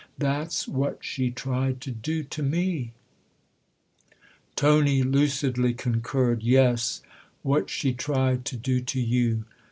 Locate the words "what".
0.67-0.97, 7.43-7.69